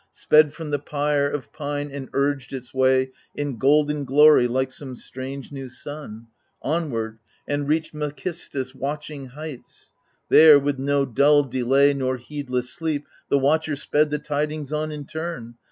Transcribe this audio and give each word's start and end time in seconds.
Sped 0.11 0.51
from 0.51 0.71
the 0.71 0.79
pyre 0.79 1.29
of 1.29 1.53
pine, 1.53 1.91
and 1.91 2.09
urged 2.13 2.53
its 2.53 2.73
way. 2.73 3.11
In 3.35 3.57
golden 3.59 4.03
glory, 4.03 4.47
like 4.47 4.71
some 4.71 4.95
strange 4.95 5.51
new 5.51 5.69
sun. 5.69 6.25
Onward, 6.63 7.19
and 7.47 7.67
reached 7.67 7.93
Macistus' 7.93 8.73
watching 8.73 9.27
heights. 9.27 9.93
There, 10.29 10.57
with 10.59 10.79
no 10.79 11.05
dull 11.05 11.43
delay 11.43 11.93
nor 11.93 12.17
heedless 12.17 12.71
sleep, 12.71 13.05
The 13.29 13.37
watcher 13.37 13.75
sped 13.75 14.09
the 14.09 14.17
tidings 14.17 14.73
on 14.73 14.91
in 14.91 15.05
turn. 15.05 15.53